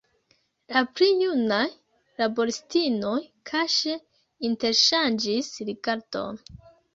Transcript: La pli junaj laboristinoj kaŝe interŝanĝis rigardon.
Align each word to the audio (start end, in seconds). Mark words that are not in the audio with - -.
La 0.75 0.79
pli 0.99 1.09
junaj 1.23 1.65
laboristinoj 2.21 3.13
kaŝe 3.51 3.99
interŝanĝis 4.51 5.53
rigardon. 5.69 6.43